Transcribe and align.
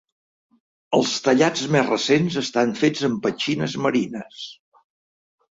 Els 0.97 1.11
tallats 1.27 1.67
més 1.75 1.85
recents 1.91 2.39
estan 2.43 2.73
fets 2.81 3.07
en 3.11 3.21
petxines 3.27 3.77
marines. 3.89 4.45